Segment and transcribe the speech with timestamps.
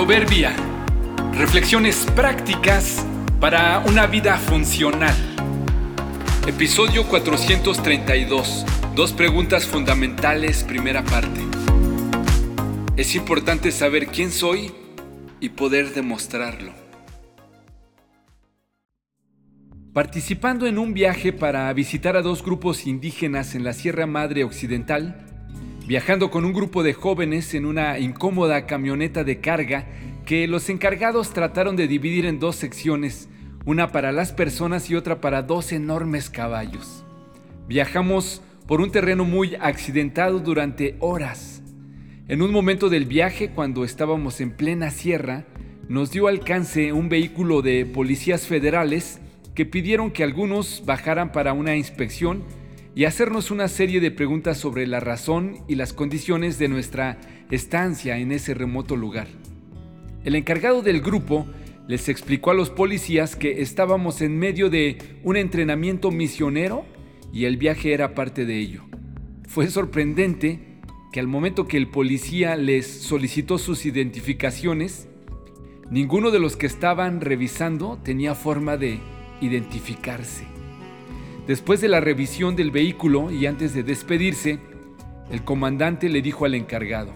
[0.00, 0.56] Proverbia.
[1.34, 3.04] Reflexiones prácticas
[3.38, 5.14] para una vida funcional.
[6.46, 8.64] Episodio 432.
[8.96, 11.42] Dos preguntas fundamentales, primera parte.
[12.96, 14.72] Es importante saber quién soy
[15.38, 16.72] y poder demostrarlo.
[19.92, 25.29] Participando en un viaje para visitar a dos grupos indígenas en la Sierra Madre Occidental,
[25.86, 29.86] viajando con un grupo de jóvenes en una incómoda camioneta de carga
[30.24, 33.28] que los encargados trataron de dividir en dos secciones,
[33.64, 37.04] una para las personas y otra para dos enormes caballos.
[37.66, 41.62] Viajamos por un terreno muy accidentado durante horas.
[42.28, 45.44] En un momento del viaje, cuando estábamos en plena sierra,
[45.88, 49.20] nos dio alcance un vehículo de policías federales
[49.56, 52.44] que pidieron que algunos bajaran para una inspección
[53.00, 57.16] y hacernos una serie de preguntas sobre la razón y las condiciones de nuestra
[57.50, 59.26] estancia en ese remoto lugar.
[60.22, 61.46] El encargado del grupo
[61.88, 66.84] les explicó a los policías que estábamos en medio de un entrenamiento misionero
[67.32, 68.82] y el viaje era parte de ello.
[69.48, 70.60] Fue sorprendente
[71.10, 75.08] que al momento que el policía les solicitó sus identificaciones,
[75.90, 78.98] ninguno de los que estaban revisando tenía forma de
[79.40, 80.59] identificarse.
[81.50, 84.60] Después de la revisión del vehículo y antes de despedirse,
[85.32, 87.12] el comandante le dijo al encargado,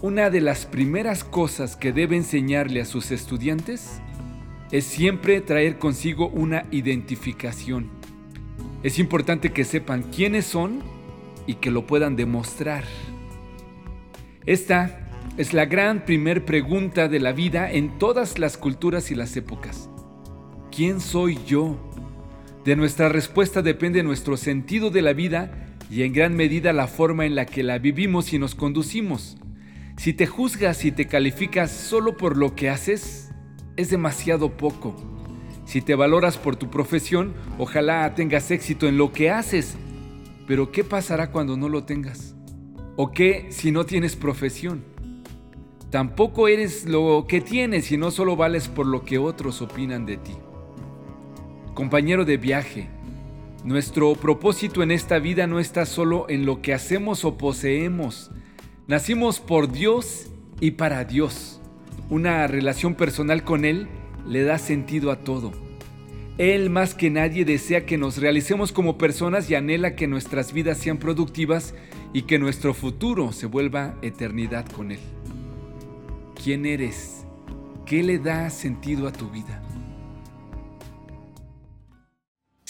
[0.00, 4.00] una de las primeras cosas que debe enseñarle a sus estudiantes
[4.70, 7.90] es siempre traer consigo una identificación.
[8.84, 10.78] Es importante que sepan quiénes son
[11.44, 12.84] y que lo puedan demostrar.
[14.46, 19.36] Esta es la gran primer pregunta de la vida en todas las culturas y las
[19.36, 19.90] épocas.
[20.70, 21.76] ¿Quién soy yo?
[22.64, 25.50] De nuestra respuesta depende nuestro sentido de la vida
[25.90, 29.36] y en gran medida la forma en la que la vivimos y nos conducimos.
[29.96, 33.32] Si te juzgas y te calificas solo por lo que haces,
[33.76, 34.94] es demasiado poco.
[35.64, 39.76] Si te valoras por tu profesión, ojalá tengas éxito en lo que haces.
[40.46, 42.36] Pero ¿qué pasará cuando no lo tengas?
[42.94, 44.84] ¿O qué si no tienes profesión?
[45.90, 50.16] Tampoco eres lo que tienes y no solo vales por lo que otros opinan de
[50.18, 50.32] ti
[51.74, 52.88] compañero de viaje.
[53.64, 58.30] Nuestro propósito en esta vida no está solo en lo que hacemos o poseemos.
[58.86, 60.30] Nacimos por Dios
[60.60, 61.60] y para Dios.
[62.10, 63.88] Una relación personal con Él
[64.26, 65.52] le da sentido a todo.
[66.38, 70.78] Él más que nadie desea que nos realicemos como personas y anhela que nuestras vidas
[70.78, 71.74] sean productivas
[72.12, 75.00] y que nuestro futuro se vuelva eternidad con Él.
[76.42, 77.24] ¿Quién eres?
[77.86, 79.62] ¿Qué le da sentido a tu vida?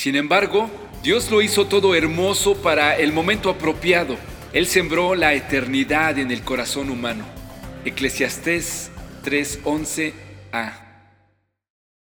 [0.00, 0.70] Sin embargo,
[1.02, 4.16] Dios lo hizo todo hermoso para el momento apropiado.
[4.54, 7.26] Él sembró la eternidad en el corazón humano.
[7.84, 8.90] Eclesiastés
[9.22, 10.89] 3:11a.